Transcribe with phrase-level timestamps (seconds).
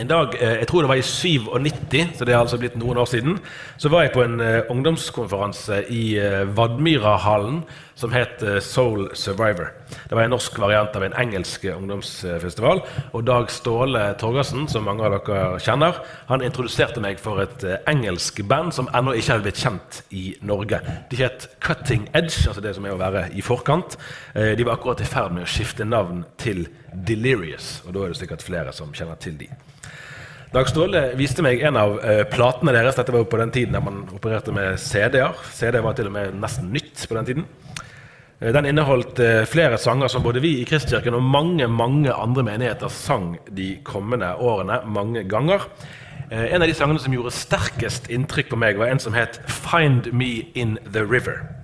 [0.00, 2.96] En dag, eh, jeg tror det var i 97, så det er altså blitt noen
[3.02, 3.34] år siden,
[3.76, 7.58] så var jeg på en eh, ungdomskonferanse i eh, Vadmyrahallen
[8.00, 9.74] som het Soul Survivor.
[10.08, 12.80] Det var en norsk variant av en engelsk ungdomsfestival.
[13.12, 15.98] Og Dag Ståle Torgersen, som mange av dere kjenner,
[16.30, 20.80] han introduserte meg for et engelsk band som ennå ikke hadde blitt kjent i Norge.
[21.10, 23.98] De het Cutting Edge, altså det som er å være i forkant.
[24.32, 28.22] De var akkurat i ferd med å skifte navn til Delirious, og da er det
[28.22, 29.50] sikkert flere som kjenner til de.
[30.50, 32.96] Dag Ståle viste meg en av uh, platene deres.
[32.98, 35.36] Dette var jo på den tiden der man opererte med CD-er.
[35.54, 37.44] CD var til og med nesten nytt på den tiden.
[38.42, 42.42] Uh, den inneholdt uh, flere sanger som både vi i Kristkirken og mange mange andre
[42.50, 45.70] menigheter sang de kommende årene mange ganger.
[46.30, 50.12] En av de sangene som gjorde sterkest inntrykk på meg, var en som het 'Find
[50.12, 51.59] Me In The River'.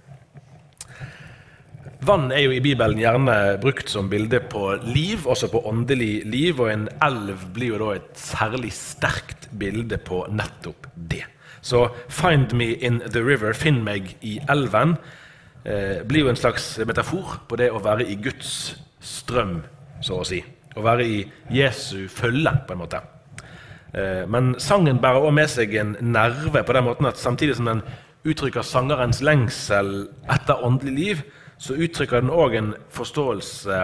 [2.06, 6.60] Vann er jo i Bibelen gjerne brukt som bilde på liv, også på åndelig liv.
[6.62, 11.24] Og en elv blir jo da et særlig sterkt bilde på nettopp det.
[11.62, 14.96] Så 'find me in the river', finn meg i elven,
[15.64, 19.62] eh, blir jo en slags metafor på det å være i Guds strøm,
[20.00, 20.44] så å si.
[20.76, 23.00] Å være i Jesu følge, på en måte.
[23.94, 27.64] Eh, men sangen bærer også med seg en nerve på den måten at samtidig som
[27.64, 27.82] den
[28.24, 31.22] uttrykker sangerens lengsel etter åndelig liv,
[31.58, 33.78] så uttrykker den òg en forståelse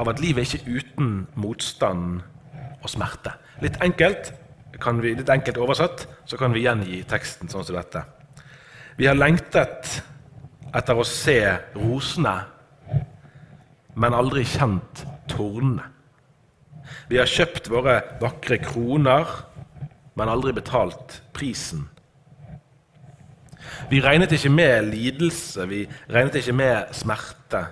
[0.00, 2.22] av at livet er ikke uten motstand
[2.80, 3.34] og smerte.
[3.60, 4.32] Litt enkelt,
[4.72, 8.04] vi, litt enkelt oversatt så kan vi gjengi teksten sånn som dette.
[8.96, 10.00] Vi har lengtet
[10.76, 11.38] etter å se
[11.76, 12.36] rosene,
[14.00, 15.90] men aldri kjent tornene.
[17.10, 19.28] Vi har kjøpt våre vakre kroner,
[20.14, 21.88] men aldri betalt prisen
[23.90, 27.66] vi regnet ikke med lidelse, vi regnet ikke med smerte.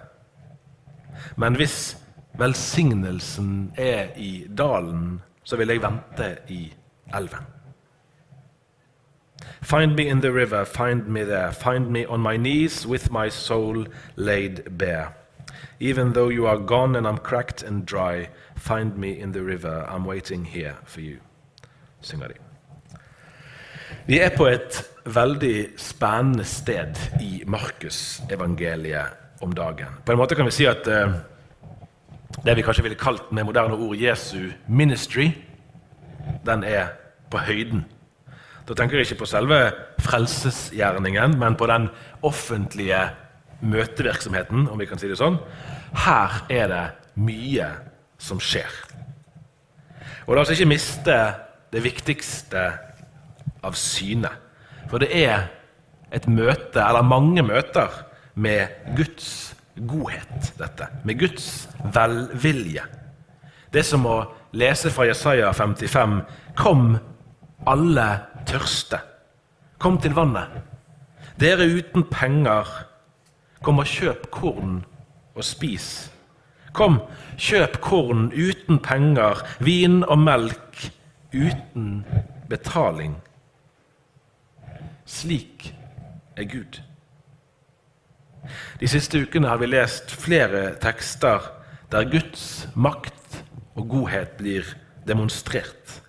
[1.37, 1.97] Men hvis
[2.38, 6.75] velsignelsen er i dalen, så vil jeg vente i
[7.15, 7.47] elven.
[9.62, 13.28] Find me in the river, find me there, find me on my knees with my
[13.28, 15.12] soul laid bare.
[15.81, 19.87] Even though you are gone and I'm cracked and dry, find me in the river,
[19.88, 21.19] I'm waiting here for you.
[22.00, 22.48] Synger de.
[24.09, 29.99] Vi er på et veldig spennende sted i Markusevangeliet om dagen.
[30.01, 31.13] På en måte kan vi si at uh,
[32.41, 35.27] det vi kanskje ville kalt med moderne ord Jesu ministry,
[36.41, 36.95] den er
[37.29, 37.85] på høyden.
[38.65, 39.61] Da tenker jeg ikke på selve
[40.01, 41.91] frelsesgjerningen, men på den
[42.25, 43.11] offentlige
[43.61, 45.37] møtevirksomheten, om vi kan si det sånn.
[46.09, 46.85] Her er det
[47.21, 47.75] mye
[48.17, 48.73] som skjer.
[50.25, 51.23] Og la oss ikke miste
[51.77, 52.71] det viktigste
[53.65, 54.31] av syne.
[54.89, 55.49] For det er
[56.15, 58.05] et møte, eller mange møter,
[58.39, 60.89] med Guds godhet, dette.
[61.05, 62.85] Med Guds velvilje.
[63.73, 64.19] Det som å
[64.57, 66.21] lese fra Jesaja 55.:
[66.57, 66.97] Kom,
[67.67, 68.09] alle
[68.49, 69.01] tørste.
[69.79, 70.49] Kom til vannet.
[71.39, 72.67] Dere uten penger,
[73.63, 74.81] kom og kjøp korn
[75.37, 76.09] og spis.
[76.75, 76.99] Kom,
[77.39, 80.89] kjøp korn uten penger, vin og melk
[81.35, 82.03] uten
[82.51, 83.15] betaling.
[85.09, 85.71] Slik
[86.37, 86.81] er Gud.
[88.81, 91.49] De siste ukene har vi lest flere tekster
[91.93, 93.41] der Guds makt
[93.79, 94.69] og godhet blir
[95.09, 96.03] demonstrert.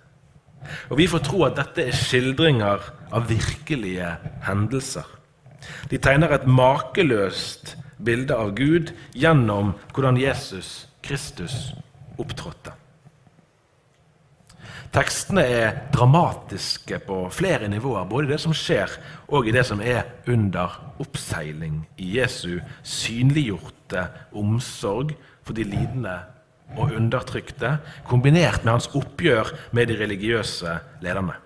[0.90, 4.12] Og Vi får tro at dette er skildringer av virkelige
[4.46, 5.06] hendelser.
[5.90, 11.72] De tegner et makeløst bilde av Gud gjennom hvordan Jesus Kristus
[12.20, 12.76] opptrådte.
[14.90, 18.90] Tekstene er dramatiske på flere nivåer, både i det som skjer,
[19.30, 25.12] og i det som er under oppseiling i Jesu synliggjorte omsorg
[25.46, 26.16] for de lidende
[26.74, 27.76] og undertrykte,
[28.06, 31.36] kombinert med hans oppgjør med de religiøse lederne.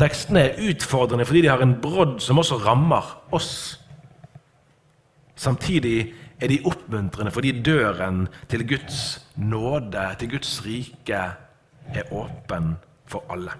[0.00, 3.76] Tekstene er utfordrende fordi de har en brodd som også rammer oss.
[5.36, 11.22] Samtidig er de oppmuntrende fordi døren til Guds nåde, til Guds rike,
[11.94, 12.76] er åpen
[13.08, 13.54] for alle.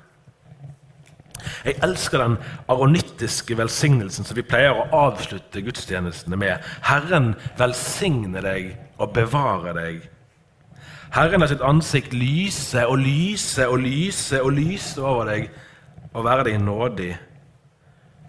[1.65, 2.37] Jeg elsker den
[2.69, 6.65] aronittiske velsignelsen som vi pleier å avslutte gudstjenestene med.
[6.87, 10.01] Herren velsigne deg og bevare deg.
[11.15, 15.49] Herren har sitt ansikt lyse og lyse og lyse og lyse over deg
[16.13, 17.13] og være deg nådig.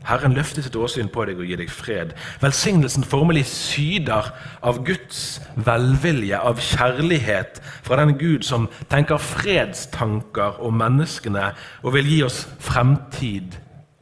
[0.08, 2.14] Herren løfter sitt åsyn på deg og gir deg fred.
[2.42, 4.32] Velsignelsen formelig syder
[4.66, 11.52] av Guds velvilje, av kjærlighet fra den Gud som tenker fredstanker om menneskene
[11.84, 13.60] og vil gi oss fremtid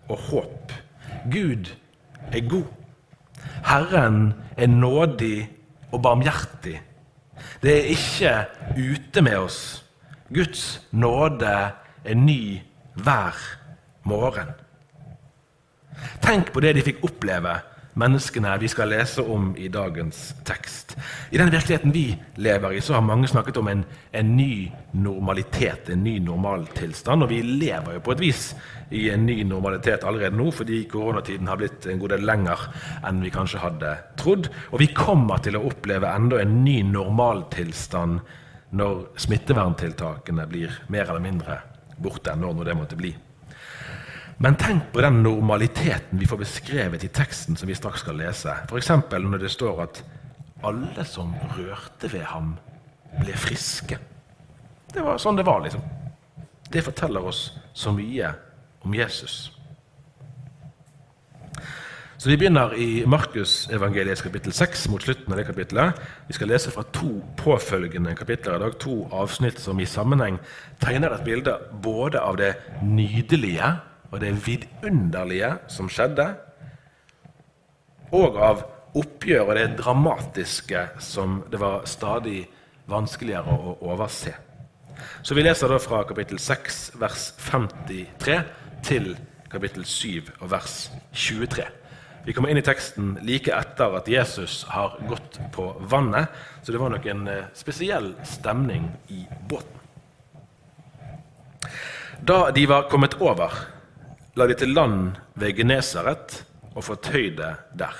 [0.08, 0.76] og håp.
[1.34, 1.74] Gud
[2.32, 2.70] er god.
[3.68, 5.50] Herren er nådig
[5.92, 6.78] og barmhjertig.
[7.62, 8.34] Det er ikke
[8.78, 9.60] ute med oss.
[10.34, 11.72] Guds nåde
[12.06, 12.62] er ny
[12.96, 13.36] hver
[14.04, 14.54] morgen.
[16.24, 17.58] Tenk på det de fikk oppleve,
[17.98, 20.96] menneskene vi skal lese om i dagens tekst.
[21.34, 25.90] I den virkeligheten vi lever i, så har mange snakket om en, en ny normalitet,
[25.90, 27.26] en ny normaltilstand.
[27.26, 28.44] Og vi lever jo på et vis
[28.94, 32.68] i en ny normalitet allerede nå, fordi koronatiden har blitt en god del lenger
[33.08, 34.52] enn vi kanskje hadde trodd.
[34.72, 38.22] Og vi kommer til å oppleve enda en ny normaltilstand
[38.78, 41.62] når smitteverntiltakene blir mer eller mindre
[41.98, 43.16] borte, når det måtte bli.
[44.38, 48.54] Men tenk på den normaliteten vi får beskrevet i teksten som vi straks skal lese.
[48.70, 48.92] F.eks.
[49.10, 50.04] når det står at
[50.66, 52.56] alle som rørte ved ham,
[53.18, 53.98] ble friske.
[54.94, 55.82] Det var sånn det var, liksom.
[56.70, 58.30] Det forteller oss så mye
[58.86, 59.48] om Jesus.
[62.18, 65.98] Så Vi begynner i Markusevangeliet kapittel 6, mot slutten av det kapittelet.
[66.28, 70.40] Vi skal lese fra to påfølgende kapitler i dag, to avsnitt som i sammenheng
[70.82, 73.70] tegner et bilde både av det nydelige
[74.12, 76.28] og det vidunderlige som skjedde,
[78.16, 78.64] og av
[78.98, 82.46] oppgjør og det dramatiske som det var stadig
[82.88, 84.34] vanskeligere å overse.
[85.22, 88.38] Så vi leser da fra kapittel 6, vers 53,
[88.88, 89.12] til
[89.52, 91.66] kapittel 7 og vers 23.
[92.28, 96.28] Vi kommer inn i teksten like etter at Jesus har gått på vannet,
[96.64, 99.76] så det var nok en eh, spesiell stemning i båten.
[102.28, 103.54] Da de var kommet over,
[104.38, 106.44] la de til land ved Genesaret
[106.76, 107.96] og fortøyde der.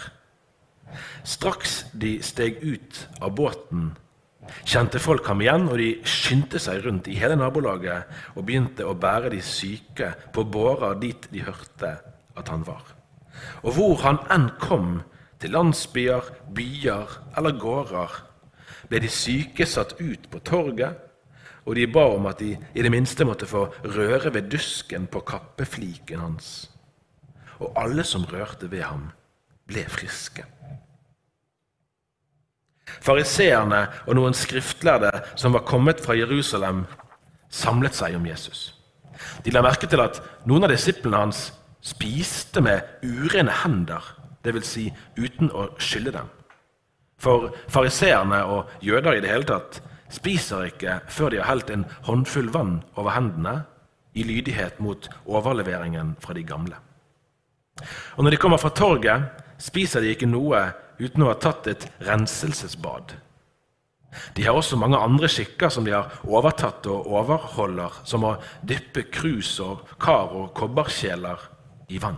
[1.26, 3.90] Straks de steg ut av båten,
[4.62, 8.96] kjente folk ham igjen, og de skyndte seg rundt i hele nabolaget og begynte å
[8.96, 11.96] bære de syke på bårer dit de hørte
[12.38, 12.86] at han var.
[13.66, 15.02] Og hvor han enn kom,
[15.38, 18.14] til landsbyer, byer eller gårder,
[18.90, 21.07] ble de syke satt ut på torget
[21.68, 25.20] og de ba om at de i det minste måtte få røre ved dusken på
[25.28, 26.70] kappefliken hans.
[27.60, 29.10] Og alle som rørte ved ham,
[29.68, 30.46] ble friske.
[33.04, 36.86] Fariseerne og noen skriftlærde som var kommet fra Jerusalem,
[37.52, 38.72] samlet seg om Jesus.
[39.44, 41.50] De la merke til at noen av disiplene hans
[41.84, 44.04] spiste med urene hender,
[44.46, 44.72] dvs.
[44.72, 44.88] Si
[45.20, 46.32] uten å skylde dem.
[47.20, 49.82] For fariseerne og jøder i det hele tatt
[50.14, 53.62] spiser ikke før de har helt en håndfull vann over hendene,
[54.18, 56.78] i lydighet mot overleveringen fra de gamle.
[58.18, 59.28] Og når de kommer fra torget,
[59.62, 60.64] spiser de ikke noe
[60.98, 63.14] uten å ha tatt et renselsesbad.
[64.34, 69.06] De har også mange andre skikker som de har overtatt og overholder, som å dyppe
[69.14, 71.44] krus og kar og kobberkjeler
[71.94, 72.18] i vann.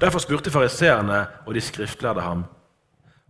[0.00, 2.44] Derfor spurte fariseerne og de skriftlærde ham,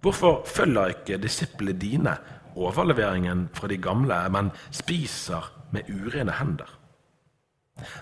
[0.03, 2.15] hvorfor følger ikke disiplene dine
[2.59, 6.71] overleveringen fra de gamle, men spiser med urene hender.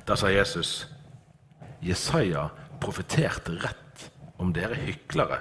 [0.09, 0.87] Da sa Jesus,
[1.85, 2.49] Jesaja
[2.81, 4.07] profeterte rett
[4.41, 5.41] om dere hyklere.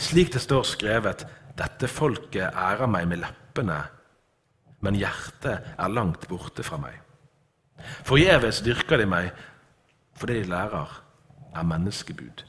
[0.00, 1.24] Slik det står skrevet,
[1.58, 3.80] dette folket ærer meg med leppene,
[4.84, 6.94] men hjertet er langt borte fra meg.
[8.06, 9.32] Forgjeves dyrker de meg,
[10.18, 10.92] for det de lærer,
[11.56, 12.44] er menneskebud.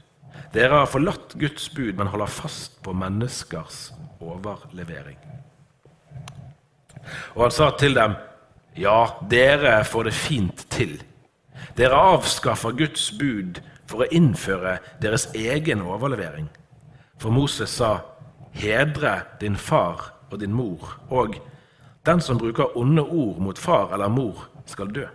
[0.53, 5.17] Dere har forlatt Guds bud, men holder fast på menneskers overlevering.
[7.35, 8.15] Og han sa til dem,
[8.79, 10.97] ja, dere får det fint til.
[11.77, 16.49] Dere avskaffer Guds bud for å innføre deres egen overlevering.
[17.19, 17.99] For Moses sa,
[18.55, 21.39] hedre din far og din mor, og
[22.05, 25.07] den som bruker onde ord mot far eller mor, skal dø.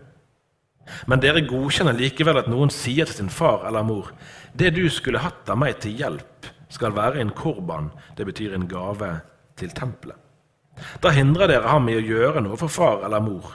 [1.09, 4.11] Men dere godkjenner likevel at noen sier til sin far eller mor,
[4.53, 8.69] det du skulle hatt av meg til hjelp, skal være en korban, det betyr en
[8.69, 9.11] gave
[9.57, 10.24] til tempelet.
[11.03, 13.53] Da hindrer dere ham i å gjøre noe for far eller mor.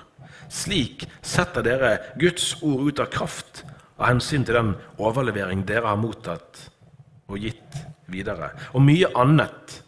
[0.49, 3.63] Slik setter dere Guds ord ut av kraft
[3.99, 6.69] av hensyn til den overlevering dere har mottatt
[7.29, 8.53] og gitt videre.
[8.73, 9.79] Og mye annet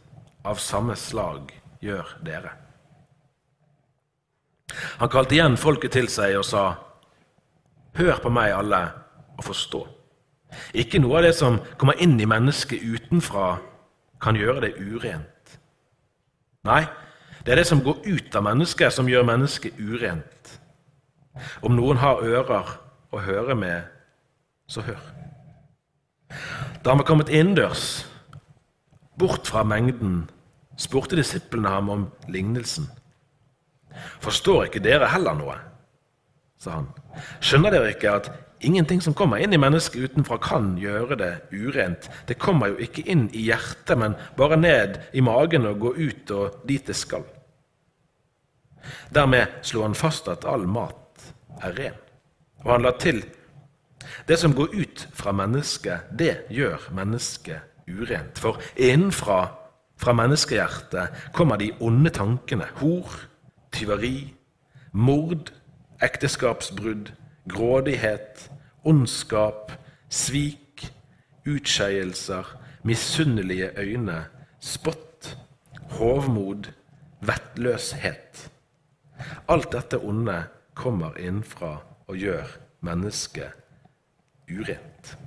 [0.45, 2.51] av samme slag gjør dere.
[5.01, 6.65] Han kalte igjen folket til seg og sa,
[7.97, 8.85] Hør på meg, alle,
[9.35, 9.81] og forstå.
[10.79, 13.57] Ikke noe av det som kommer inn i mennesket utenfra,
[14.21, 15.57] kan gjøre det urent.
[16.69, 16.85] Nei,
[17.45, 20.59] det er det som går ut av mennesket, som gjør mennesket urent.
[21.65, 22.75] Om noen har ører
[23.11, 23.87] å høre med,
[24.69, 25.01] så hør.
[26.83, 28.05] Da han var kommet innendørs,
[29.19, 30.29] bort fra mengden,
[30.79, 32.87] spurte disiplene ham om lignelsen.
[34.23, 35.57] Forstår ikke dere heller noe?
[36.61, 36.87] sa han.
[37.41, 38.29] Skjønner dere ikke at
[38.65, 42.09] ingenting som kommer inn i mennesket utenfra, kan gjøre det urent?
[42.27, 46.33] Det kommer jo ikke inn i hjertet, men bare ned i magen og går ut
[46.37, 47.25] og dit det skal.
[49.13, 51.27] Dermed slo han fast at all mat
[51.61, 51.99] er ren.
[52.65, 53.23] Og han la til
[54.27, 58.37] det som går ut fra mennesket, det gjør mennesket urent.
[58.39, 59.45] For innenfra,
[60.01, 62.67] fra menneskehjertet, kommer de onde tankene.
[62.81, 63.09] Hor,
[63.73, 64.33] tyveri,
[64.93, 65.51] mord,
[66.01, 67.11] ekteskapsbrudd,
[67.49, 68.51] grådighet,
[68.83, 69.71] ondskap,
[70.09, 70.93] svik,
[71.45, 74.25] utskeielser, misunnelige øyne,
[74.59, 75.37] spott,
[75.89, 76.71] hovmod,
[77.21, 78.51] vettløshet.
[79.47, 80.43] Alt dette onde
[80.73, 82.47] kommer innenfra og gjør
[82.81, 83.51] mennesket
[84.49, 85.17] urent.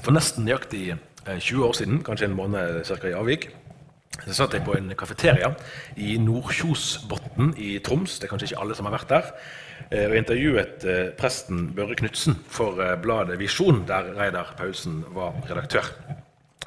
[0.00, 0.94] For nesten nøyaktig
[1.26, 3.50] 20 år siden, kanskje en måned cirka i avvik,
[4.26, 5.50] så satt jeg på en kafeteria
[5.96, 8.18] i Nordkjosbotn i Troms.
[8.18, 9.30] Det er kanskje ikke alle som har vært der.
[9.90, 15.32] eh, Og intervjuet eh, presten Børre Knutsen for eh, bladet Visjon, der Reidar Paulsen var
[15.48, 15.88] redaktør.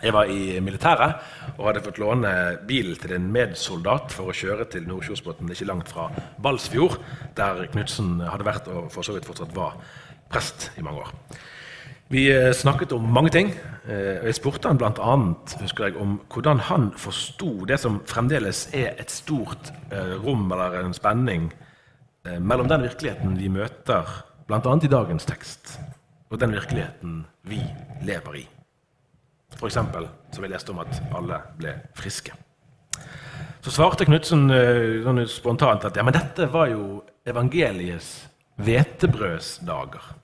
[0.04, 1.22] Jeg var i militæret
[1.56, 5.94] og hadde fått låne bilen til en medsoldat for å kjøre til Nordkjosbotn, ikke langt
[5.94, 6.10] fra
[6.44, 6.98] Balsfjord,
[7.38, 9.78] der Knutsen hadde vært og for så vidt fortsatt var
[10.34, 11.14] prest i mange år.
[12.12, 13.54] Vi eh, snakket om mange ting.
[13.88, 15.16] eh, og Jeg spurte han bl.a.
[15.62, 20.84] husker jeg, om hvordan han forsto det som fremdeles er et stort eh, rom eller
[20.84, 21.52] en spenning
[22.40, 24.08] mellom den virkeligheten vi møter
[24.48, 24.76] bl.a.
[24.80, 25.74] i dagens tekst,
[26.32, 27.60] og den virkeligheten vi
[28.08, 28.44] lever i.
[29.58, 29.76] F.eks.
[29.76, 32.32] som vi leste om at alle ble friske.
[33.60, 34.48] Så svarte Knutsen
[35.04, 38.24] sånn spontant at ja, men dette var jo evangeliets
[38.56, 40.23] hvetebrødsdager.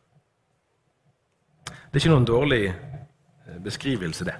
[1.70, 4.36] Det er ikke noen dårlig eh, beskrivelse, det.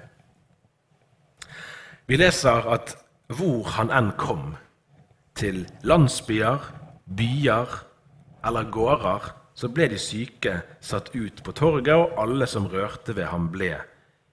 [2.10, 2.96] Vi leser at
[3.30, 4.56] hvor han enn kom,
[5.38, 6.64] til landsbyer,
[7.16, 7.76] byer
[8.44, 13.30] eller gårder, så ble de syke satt ut på torget, og alle som rørte ved
[13.30, 13.74] ham, ble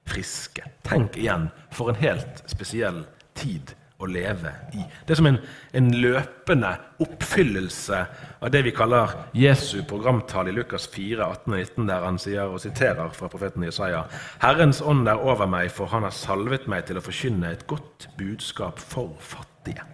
[0.08, 0.66] friske.
[0.88, 3.04] Tenk igjen, for en helt spesiell
[3.38, 4.84] tid å leve i.
[5.06, 5.40] Det er som en,
[5.74, 6.70] en løpende
[7.02, 8.02] oppfyllelse
[8.38, 12.54] av det vi kaller Jesu programtale i Lukas 4, 18 og 19, der han sier
[12.54, 14.04] og siterer fra profeten Jesaja.:
[14.44, 18.10] Herrens ånd er over meg, for han har salvet meg til å forkynne et godt
[18.20, 19.86] budskap for fattige.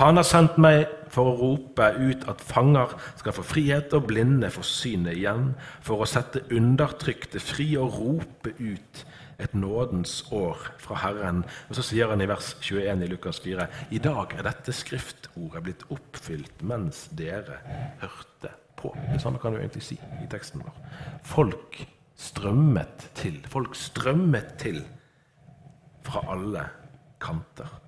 [0.00, 4.48] Han har sendt meg for å rope ut at fanger skal få frihet og blinde
[4.52, 5.52] få synet igjen,
[5.84, 9.04] for å sette undertrykte fri og rope ut
[9.38, 11.44] et nådens år fra Herren.
[11.68, 15.62] Og Så sier han i vers 21 i Lukas 4.: I dag er dette skriftordet
[15.62, 17.60] blitt oppfylt mens dere
[18.00, 18.96] hørte på.
[19.12, 20.74] Det samme kan du egentlig si i teksten vår.
[21.22, 21.86] Folk
[22.16, 23.40] strømmet til.
[23.48, 24.82] Folk strømmet til
[26.02, 26.66] fra alle
[27.20, 27.78] kanter.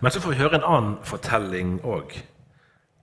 [0.00, 2.12] Men så får vi høre en annen fortelling òg.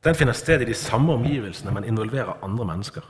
[0.03, 3.05] Den finner sted i de samme omgivelsene, men involverer andre mennesker.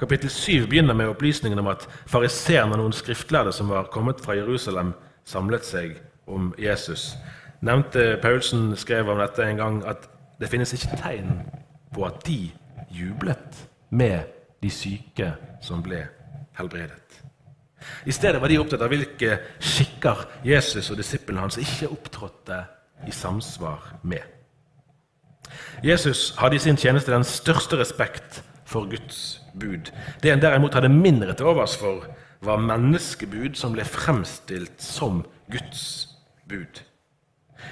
[0.00, 4.36] Kapittel 7 begynner med opplysningen om at fariseerne og noen skriftlærde som var kommet fra
[4.36, 4.92] Jerusalem,
[5.24, 7.14] samlet seg om Jesus.
[7.64, 10.08] Nevnte Paulsen skrev om dette en gang at
[10.40, 11.40] det finnes ikke tegn
[11.94, 12.50] på at de
[12.92, 14.28] jublet med
[14.62, 15.32] de syke
[15.64, 16.04] som ble
[16.58, 17.22] helbredet.
[18.06, 22.62] I stedet var de opptatt av hvilke skikker Jesus og disiplene hans ikke opptrådte
[23.06, 24.22] i samsvar med.
[25.84, 29.92] Jesus hadde i sin tjeneste den største respekt for Guds bud.
[30.22, 32.06] Det en derimot hadde mindre til overs for,
[32.44, 36.08] var menneskebud som ble fremstilt som Guds
[36.48, 36.82] bud.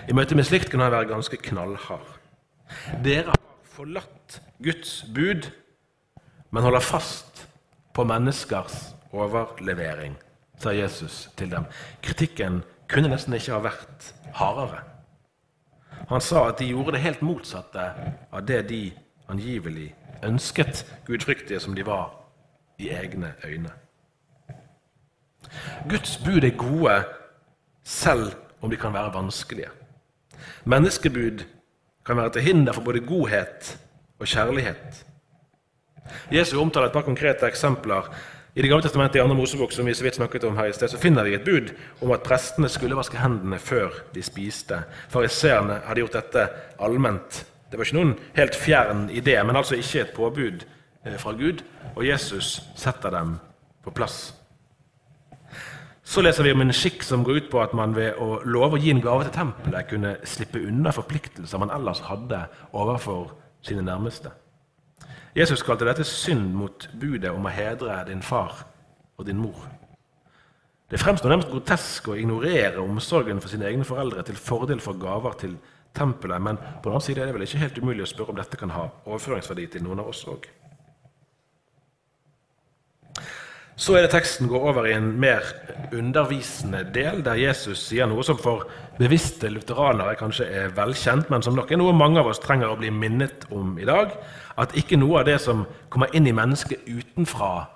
[0.09, 2.07] I møte med slikt kunne han være ganske knallhard.
[3.05, 3.41] Dere har
[3.75, 5.51] forlatt Guds bud,
[6.51, 7.45] men holder fast
[7.95, 10.17] på menneskers overlevering,
[10.59, 11.67] sa Jesus til dem.
[12.03, 14.83] Kritikken kunne nesten ikke ha vært hardere.
[16.09, 17.85] Han sa at de gjorde det helt motsatte
[18.33, 18.83] av det de
[19.31, 19.93] angivelig
[20.26, 22.12] ønsket, gudfryktige som de var
[22.78, 23.71] i egne øyne.
[25.88, 27.04] Guds bud er gode
[27.85, 29.69] selv om de kan være vanskelige.
[30.64, 31.45] Menneskebud
[32.07, 33.78] kan være til hinder for både godhet
[34.19, 35.07] og kjærlighet.
[36.33, 38.14] Jesus omtaler et par konkrete eksempler.
[38.54, 40.73] I Det gamle testamentet i andre Mosebok som vi så vidt snakket om her i
[40.73, 44.83] sted, så finner vi et bud om at prestene skulle vaske hendene før de spiste.
[45.09, 47.47] Fariseerne hadde gjort dette allment.
[47.75, 50.61] Det var ikke noen helt fjern idé, men altså ikke et påbud
[51.02, 51.64] eh, fra Gud.
[51.97, 53.33] Og Jesus setter dem
[53.83, 54.28] på plass.
[56.07, 58.78] Så leser vi om en skikk som går ut på at man ved å love
[58.78, 63.35] å gi en gave til tempelet kunne slippe unna forpliktelser man ellers hadde overfor
[63.66, 64.31] sine nærmeste.
[65.35, 68.69] Jesus kalte dette synd mot budet om å hedre din far
[69.19, 69.66] og din mor.
[70.87, 75.40] Det fremstår nærmest grotesk å ignorere omsorgen for sine egne foreldre til fordel for gaver
[75.43, 75.59] til
[75.95, 78.43] tempelet, men på den annen side er det vel ikke helt umulig å spørre om
[78.43, 80.47] dette kan ha overføringsverdi til noen av oss òg.
[83.77, 85.43] Så er det teksten går over i en mer
[85.93, 88.69] undervisende del, der Jesus sier noe som for
[89.01, 92.79] bevisste lutheranere kanskje er velkjent, men som nok er noe mange av oss trenger å
[92.79, 94.15] bli minnet om i dag.
[94.63, 97.67] At ikke noe av det som kommer inn i mennesket utenfra,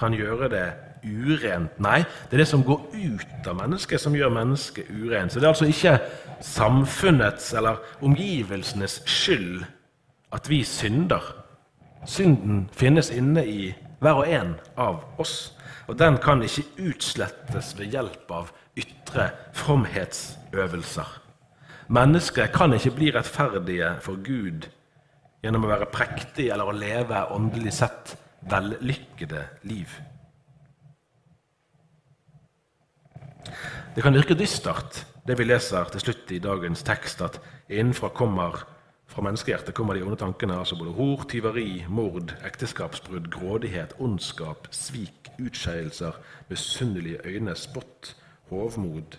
[0.00, 0.66] kan gjøre det
[1.04, 1.78] urent.
[1.82, 5.32] Nei, det er det som går ut av mennesket, som gjør mennesket urent.
[5.32, 5.98] Så det er altså ikke
[6.42, 9.64] samfunnets eller omgivelsenes skyld
[10.32, 11.22] at vi synder.
[12.06, 15.52] Synden finnes inne i hver og en av oss.
[15.86, 21.18] Og den kan ikke utslettes ved hjelp av ytre fromhetsøvelser.
[21.92, 24.68] Mennesket kan ikke bli rettferdige for Gud
[25.42, 28.14] gjennom å være prektig eller å leve åndelig sett
[28.48, 29.90] vellykkede liv.
[33.94, 38.62] Det kan virke dystert, det vi leser til slutt i dagens tekst, at innenfra kommer
[39.12, 45.28] fra menneskehjertet kommer de onde tankene, altså både hor, tyveri, mord, ekteskapsbrudd, grådighet, ondskap, svik,
[45.42, 46.16] utskeielser,
[46.48, 48.14] misunnelige øyne, spott,
[48.48, 49.18] hovmod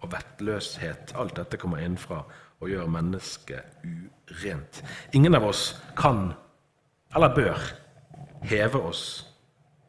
[0.00, 1.12] og vettløshet.
[1.20, 2.22] Alt dette kommer innenfra
[2.60, 4.82] og gjør mennesket urent.
[5.12, 6.30] Ingen av oss kan
[7.14, 7.60] eller bør
[8.48, 9.04] heve oss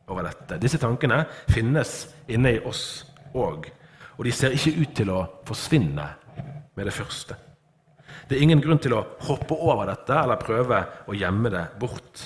[0.07, 0.59] over dette.
[0.59, 3.05] Disse tankene finnes inne i oss
[3.35, 3.67] òg,
[4.17, 6.07] og de ser ikke ut til å forsvinne
[6.77, 7.37] med det første.
[8.27, 12.25] Det er ingen grunn til å hoppe over dette eller prøve å gjemme det bort.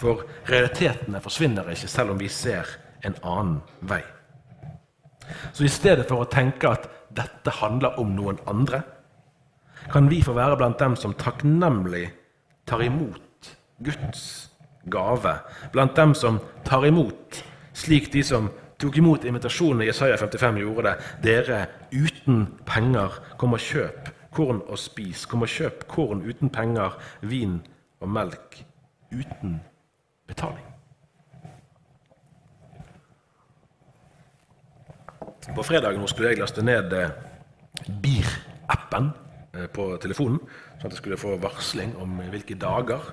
[0.00, 2.68] For realitetene forsvinner ikke selv om vi ser
[3.06, 4.02] en annen vei.
[5.52, 8.82] Så i stedet for å tenke at dette handler om noen andre,
[9.92, 12.06] kan vi få være blant dem som takknemlig
[12.70, 13.50] tar imot
[13.82, 14.48] Guds
[14.90, 15.34] gave.
[15.72, 17.42] Blant dem som tar imot,
[17.74, 18.50] slik de som
[18.82, 20.96] tok imot invitasjonen Isaiah 55 gjorde det.
[21.22, 21.60] Dere
[21.94, 25.26] uten penger, kom og kjøp korn og spis.
[25.30, 27.60] Kom og kjøp korn uten penger, vin
[28.02, 28.62] og melk
[29.12, 29.60] uten
[30.26, 30.66] betaling.
[35.52, 37.14] På fredag skulle jeg laste ned eh,
[38.02, 39.10] BIR-appen
[39.58, 40.38] eh, på telefonen,
[40.78, 43.10] sånn at jeg skulle få varsling om hvilke dager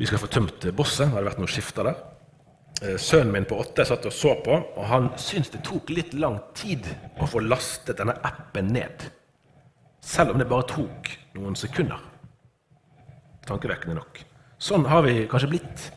[0.00, 1.06] vi skal få tømt bosset.
[1.06, 2.09] Det hadde vært noen skifter der.
[2.82, 6.14] Eh, sønnen min på åtte satt og så på, og han syntes det tok litt
[6.16, 6.86] lang tid
[7.20, 9.04] å få lastet denne appen ned.
[10.00, 12.00] Selv om det bare tok noen sekunder.
[13.44, 14.22] Tankevekkende nok.
[14.60, 15.90] Sånn har vi kanskje blitt.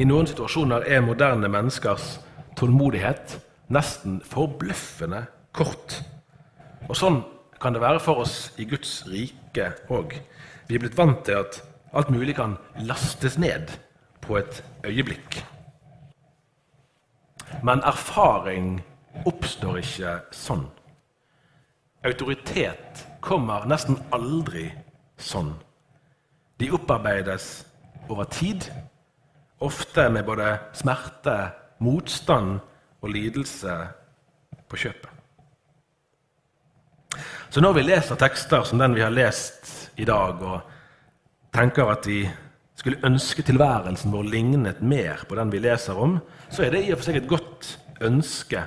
[0.00, 2.14] I noen situasjoner er moderne menneskers
[2.56, 3.36] tålmodighet
[3.68, 6.00] nesten forbløffende kort.
[6.88, 7.20] Og sånn
[7.60, 10.16] kan det være for oss i Guds rike òg.
[10.64, 11.60] Vi er blitt vant til at
[11.92, 12.56] alt mulig kan
[12.88, 13.68] lastes ned
[14.24, 15.42] på et øyeblikk.
[17.62, 18.78] Men erfaring
[19.28, 20.64] oppstår ikke sånn.
[22.06, 24.70] Autoritet kommer nesten aldri
[25.20, 25.52] sånn.
[26.60, 27.50] De opparbeides
[28.08, 28.64] over tid,
[29.60, 31.36] ofte med både smerte,
[31.84, 32.60] motstand
[33.00, 33.76] og lidelse
[34.68, 35.10] på kjøpet.
[37.50, 40.60] Så når vi leser tekster som den vi har lest i dag, og
[41.52, 42.22] tenker at vi
[42.80, 46.92] skulle ønske tilværelsen vår lignet mer på den vi leser om, så er det i
[46.94, 48.64] og for seg et godt ønske.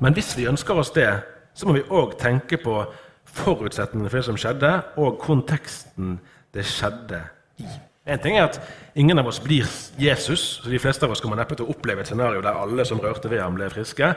[0.00, 1.10] Men hvis vi ønsker oss det,
[1.54, 2.78] så må vi òg tenke på
[3.34, 6.16] forutsetningene for det som skjedde, og konteksten
[6.54, 7.20] det skjedde
[7.60, 7.68] i.
[8.04, 8.58] En ting er at
[9.00, 9.68] ingen av oss blir
[10.00, 12.84] Jesus, så de fleste av oss kommer neppe til å oppleve et scenario der alle
[12.88, 14.12] som rørte ved ham, ble friske.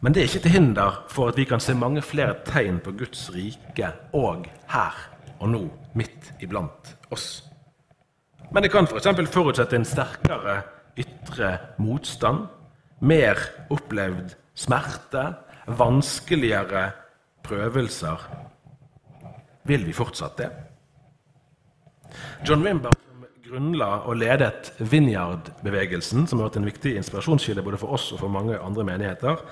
[0.00, 2.94] Men det er ikke til hinder for at vi kan se mange flere tegn på
[3.00, 5.04] Guds rike òg her
[5.38, 5.66] og nå,
[5.98, 7.47] midt iblant oss.
[8.52, 9.08] Men det kan f.eks.
[9.08, 10.62] For forutsette en sterkere
[10.98, 12.46] ytre motstand,
[13.00, 13.38] mer
[13.70, 15.24] opplevd smerte,
[15.78, 16.90] vanskeligere
[17.46, 18.24] prøvelser,
[19.68, 20.48] vil vi fortsatt det?
[22.48, 27.92] John Wimber, som grunnla og ledet Vinyard-bevegelsen, som har vært en viktig inspirasjonskilde både for
[27.98, 29.44] oss og for mange andre menigheter,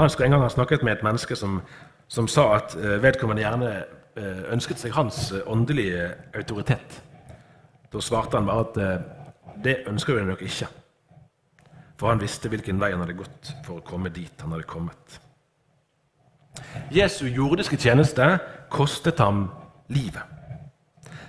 [0.00, 1.60] han skal en gang ha snakket med et menneske som,
[2.08, 3.70] som sa at eh, vedkommende gjerne
[4.16, 7.00] eh, ønsket seg hans eh, åndelige autoritet.
[7.90, 10.68] Da svarte han bare at det ønsker vi nok ikke.
[12.00, 15.18] For han visste hvilken vei han hadde gått for å komme dit han hadde kommet.
[16.94, 18.38] Jesu jordiske tjeneste
[18.72, 19.48] kostet ham
[19.92, 20.22] livet.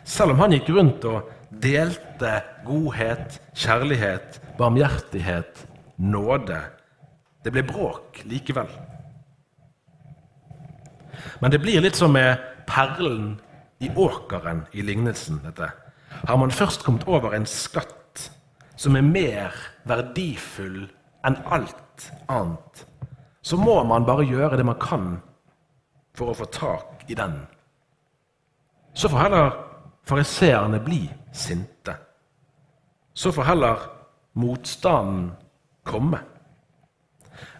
[0.07, 1.27] Selv om han gikk rundt og
[1.61, 5.65] delte godhet, kjærlighet, barmhjertighet,
[6.01, 6.61] nåde.
[7.43, 8.69] Det ble bråk likevel.
[11.41, 13.35] Men det blir litt som med perlen
[13.81, 15.41] i åkeren i lignelsen.
[15.43, 15.71] dette.
[16.27, 18.31] Har man først kommet over en skatt
[18.75, 19.55] som er mer
[19.89, 20.85] verdifull
[21.27, 22.85] enn alt annet,
[23.41, 25.11] så må man bare gjøre det man kan
[26.17, 27.39] for å få tak i den.
[28.93, 29.53] Så får heller
[30.07, 31.95] fariseerne bli sinte.
[33.13, 33.87] Så får heller
[34.33, 35.31] motstanden
[35.87, 36.19] komme.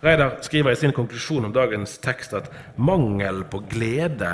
[0.02, 4.34] Reidar skriver i sin konklusjon om dagens tekst at mangel på glede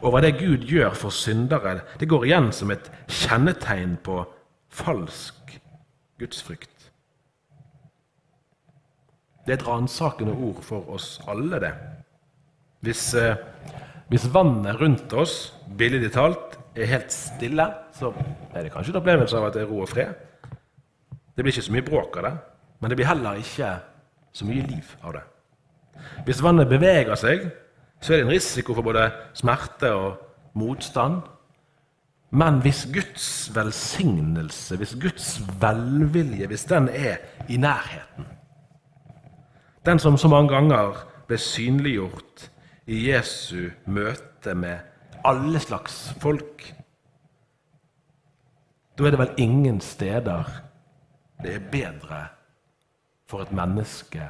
[0.00, 4.22] over det Gud gjør for syndere, det går igjen som et kjennetegn på
[4.70, 5.56] falsk
[6.20, 6.90] gudsfrykt.
[9.46, 11.72] Det er et ransakende ord for oss alle, det.
[12.80, 13.36] Hvis, eh,
[14.08, 18.12] hvis vannet rundt oss, billig talt, er helt stille, så
[18.54, 20.14] er det kanskje en opplevelse av at det er ro og fred.
[21.34, 22.32] Det blir ikke så mye bråk av det,
[22.80, 23.72] men det blir heller ikke
[24.32, 25.24] så mye liv av det.
[26.24, 27.50] Hvis vannet beveger seg,
[28.00, 30.20] så er det en risiko for både smerte og
[30.54, 31.20] motstand.
[32.30, 37.16] Men hvis Guds velsignelse, hvis Guds velvilje, hvis den er
[37.48, 38.26] i nærheten
[39.86, 42.50] Den som så mange ganger ble synliggjort
[42.86, 44.78] i Jesu møte med
[45.24, 46.74] alle slags folk
[48.98, 50.44] Da er det vel ingen steder
[51.42, 52.20] det er bedre
[53.26, 54.26] for et menneske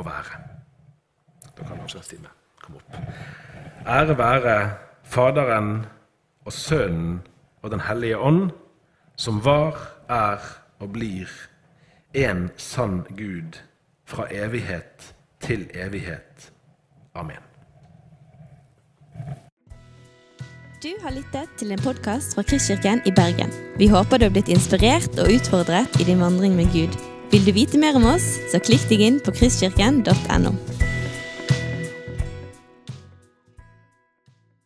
[0.00, 0.40] å være.
[1.52, 2.35] Da kan avskjedstime
[2.66, 2.98] komme opp.
[3.86, 4.56] Ære være
[5.06, 5.86] Faderen
[6.44, 7.20] og Sønnen
[7.62, 8.50] og Den hellige ånd,
[9.16, 10.42] som var, er
[10.78, 11.30] og blir
[12.14, 13.58] en sann Gud
[14.06, 16.52] fra evighet til evighet.
[17.14, 17.42] Amen.
[20.82, 23.50] Du har lyttet til en podkast fra Kristkirken i Bergen.
[23.78, 26.94] Vi håper du har blitt inspirert og utfordret i din vandring med Gud.
[27.32, 30.85] Vil du vite mer om oss, så klikk deg inn på kristkirken.no.